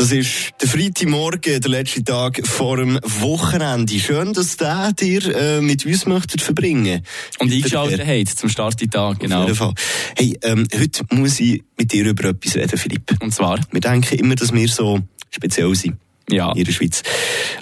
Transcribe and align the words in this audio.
Das 0.00 0.12
ist 0.12 0.52
der 0.58 0.66
Freitagmorgen, 0.66 1.60
der 1.60 1.70
letzte 1.70 2.02
Tag 2.02 2.40
vor 2.46 2.78
dem 2.78 2.98
Wochenende. 3.02 3.98
Schön, 3.98 4.32
dass 4.32 4.56
der 4.56 4.94
dir 4.94 5.36
äh, 5.36 5.60
mit 5.60 5.84
uns 5.84 6.06
möchtet 6.06 6.40
verbringen 6.40 7.02
Und 7.38 7.52
eingeschaltet 7.52 8.06
habt 8.06 8.28
zum 8.38 8.48
Start 8.48 8.78
Tag, 8.90 9.20
genau. 9.20 9.42
Auf 9.42 9.48
jeden 9.48 9.58
Fall. 9.58 9.74
Hey, 10.16 10.38
ähm, 10.40 10.66
heute 10.74 11.04
muss 11.10 11.38
ich 11.38 11.62
mit 11.76 11.92
dir 11.92 12.06
über 12.06 12.30
etwas 12.30 12.56
reden, 12.56 12.78
Philipp. 12.78 13.14
Und 13.20 13.34
zwar? 13.34 13.60
Wir 13.72 13.80
denken 13.82 14.18
immer, 14.18 14.36
dass 14.36 14.54
wir 14.54 14.68
so 14.68 15.00
speziell 15.28 15.74
sind. 15.74 15.98
Ja. 16.30 16.52
In 16.52 16.64
der 16.64 16.72
Schweiz. 16.72 17.02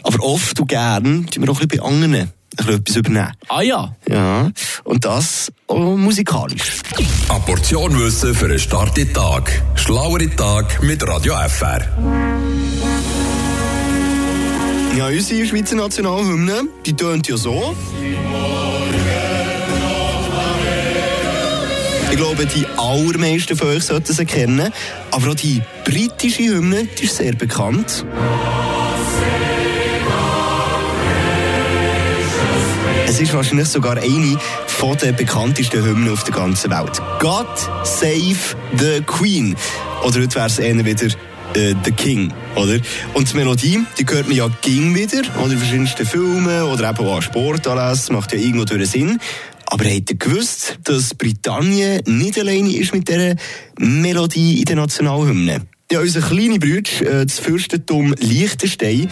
Aber 0.05 0.23
oft 0.23 0.61
und 0.61 0.69
gern 0.69 1.27
tun 1.27 1.43
wir 1.43 1.51
auch 1.51 1.61
ein 1.61 1.67
bisschen 1.67 1.83
bei 1.83 1.89
anderen 1.89 2.33
etwas 2.57 2.97
übernehmen. 2.97 3.33
Ah 3.49 3.63
ja. 3.63 3.97
Ja. 4.09 4.51
Und 4.89 5.05
das 5.05 5.53
musikalisch. 5.69 6.81
Eine 7.29 7.41
Portion 7.41 8.01
Wissen 8.01 8.35
für 8.35 8.47
einen 8.47 8.59
starken 8.59 9.13
Tag. 9.13 9.63
Schlauere 9.75 10.35
Tag 10.35 10.83
mit 10.83 11.07
Radio 11.07 11.35
FR. 11.47 11.87
Ja, 14.97 15.09
unsere 15.09 15.47
Schweizer 15.47 15.77
Nationalhymne, 15.77 16.69
die 16.87 16.95
tönt 16.95 17.29
ja 17.29 17.37
so. 17.37 17.77
Ich 22.11 22.17
glaube, 22.17 22.47
die 22.47 22.65
allermeisten 22.79 23.59
von 23.59 23.69
euch 23.69 23.85
sollten 23.85 24.15
sie 24.15 24.25
kennen. 24.25 24.73
Aber 25.11 25.33
auch 25.33 25.35
die 25.35 25.61
britische 25.85 26.45
Hymne, 26.45 26.89
die 26.99 27.05
ist 27.05 27.17
sehr 27.17 27.35
bekannt. 27.35 28.07
Es 33.19 33.23
ist 33.23 33.35
wahrscheinlich 33.35 33.67
sogar 33.67 33.97
eine 33.97 34.39
von 34.69 34.97
der 34.97 35.11
bekanntesten 35.11 35.85
Hymnen 35.85 36.13
auf 36.13 36.23
der 36.23 36.33
ganzen 36.33 36.71
Welt. 36.71 37.03
God 37.19 37.49
Save 37.83 38.55
the 38.77 39.03
Queen. 39.05 39.57
Oder 40.05 40.21
heute 40.21 40.37
wäre 40.37 40.47
es 40.47 40.61
eher 40.61 40.85
wieder 40.85 41.07
äh, 41.55 41.75
The 41.85 41.91
King, 41.91 42.33
oder? 42.55 42.79
Und 43.15 43.33
die 43.33 43.37
Melodie, 43.37 43.81
die 43.99 44.07
hört 44.09 44.29
man 44.29 44.37
ja 44.37 44.49
ging 44.63 44.95
wieder, 44.95 45.23
oder 45.43 45.51
in 45.51 45.59
verschiedensten 45.59 46.07
Filmen 46.07 46.63
oder 46.63 46.91
eben 46.91 46.99
auch 47.09 47.17
an 47.17 47.23
Sportanlässen, 47.23 48.15
macht 48.15 48.33
ja 48.33 48.39
irgendwo 48.39 48.65
durch 48.65 48.89
Sinn. 48.89 49.19
Aber 49.67 49.85
habt 49.85 50.11
ihr 50.11 50.17
gewusst, 50.17 50.79
dass 50.85 51.13
Britannien 51.17 52.01
nicht 52.07 52.39
alleine 52.39 52.71
ist 52.71 52.95
mit 52.95 53.09
dieser 53.09 53.35
Melodie 53.81 54.61
in 54.61 54.65
der 54.65 54.77
Nationalhymne? 54.77 55.63
Ja, 55.91 55.99
unser 55.99 56.21
kleiner 56.21 56.61
Bruder, 56.61 57.21
äh, 57.21 57.27
das 57.27 57.41
Fürstentum 57.41 58.15
Liechtenstein, 58.21 59.11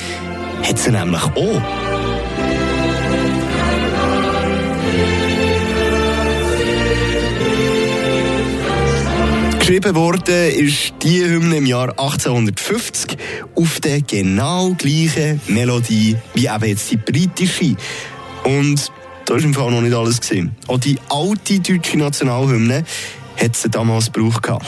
hat 0.62 0.78
sie 0.78 0.92
nämlich 0.92 1.24
auch. 1.24 2.25
Geschrieben 9.66 9.96
worden 9.96 10.52
ist 10.52 10.94
die 11.02 11.24
Hymne 11.24 11.56
im 11.56 11.66
Jahr 11.66 11.88
1850 11.88 13.16
auf 13.56 13.80
der 13.80 14.00
genau 14.00 14.76
gleichen 14.78 15.40
Melodie 15.48 16.16
wie 16.34 16.46
eben 16.46 16.64
jetzt 16.66 16.88
die 16.88 16.96
britische. 16.96 17.74
Und 18.44 18.92
da 19.24 19.34
ist 19.34 19.42
im 19.42 19.52
Fall 19.52 19.72
noch 19.72 19.80
nicht 19.80 19.92
alles 19.92 20.20
gesehen. 20.20 20.54
Auch 20.68 20.78
die 20.78 20.96
alte 21.08 21.58
deutsche 21.58 21.98
Nationalhymne 21.98 22.84
hat 23.42 23.56
sie 23.56 23.68
damals 23.68 24.12
gebraucht. 24.12 24.44
Gehabt. 24.44 24.64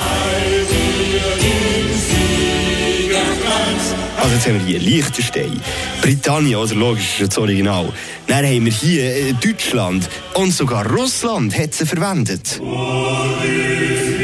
Also 4.16 4.34
jetzt 4.34 4.46
haben 4.48 4.55
wir 4.55 4.66
hier 4.66 4.80
Liechtenstein, 4.80 5.60
Britannien, 6.02 6.58
also 6.58 6.74
logisch, 6.74 7.20
ist 7.20 7.30
das 7.30 7.38
Original. 7.38 7.92
Dann 8.27 8.44
haben 8.44 8.64
wir 8.64 8.72
hier 8.72 9.05
äh, 9.05 9.33
Deutschland 9.34 10.08
und 10.34 10.52
sogar 10.52 10.84
Russland 10.90 11.56
hat 11.56 11.72
sie 11.72 11.86
verwendet. 11.86 12.60
Ja, 12.60 14.17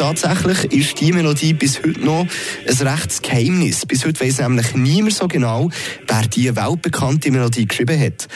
tatsächlich 0.00 0.72
ist 0.72 0.98
die 0.98 1.12
Melodie 1.12 1.52
bis 1.52 1.82
heute 1.82 2.00
noch 2.00 2.26
ein 2.66 2.88
rechtes 2.88 3.20
Geheimnis. 3.20 3.84
Bis 3.84 4.06
heute 4.06 4.24
weiss 4.24 4.38
nämlich 4.38 4.74
niemand 4.74 5.12
so 5.12 5.28
genau, 5.28 5.68
wer 6.08 6.22
diese 6.22 6.56
weltbekannte 6.56 7.30
Melodie 7.30 7.66
geschrieben 7.66 8.00
hat. 8.00 8.26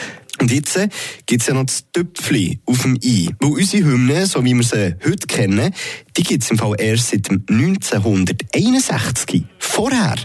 Und 0.41 0.53
jetzt 0.53 0.77
äh, 0.77 0.89
gibt 1.25 1.41
es 1.41 1.49
ja 1.49 1.55
noch 1.55 1.65
das 1.65 1.91
Töpfchen 1.91 2.61
auf 2.66 2.83
dem 2.83 2.99
I. 3.03 3.31
Weil 3.41 3.53
unsere 3.53 3.84
Hymne, 3.87 4.27
so 4.27 4.44
wie 4.44 4.53
wir 4.53 4.62
sie 4.62 4.97
heute 5.06 5.27
kennen, 5.27 5.72
die 6.19 6.22
gibt 6.22 6.44
es 6.44 6.50
im 6.50 6.59
Fall 6.59 6.75
erst 6.78 7.11
seit 7.12 7.31
dem 7.31 7.43
1961. 7.49 9.44
Vorher. 9.59 10.16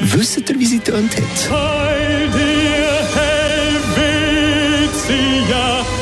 Wisst 0.00 0.48
ihr, 0.48 0.58
wie 0.58 0.66
sie 0.66 0.78
tönt 0.78 1.14
hat? 1.14 1.50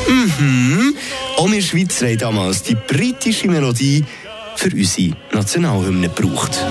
Mhm. 0.07 0.95
Auch 1.35 1.51
wir 1.51 1.61
Schweizer 1.61 2.07
haben 2.07 2.17
damals 2.19 2.63
die 2.63 2.75
britische 2.75 3.49
Melodie 3.49 4.05
für 4.55 4.69
unsere 4.73 5.15
Nationalhymne 5.31 6.09
gebraucht. 6.09 6.65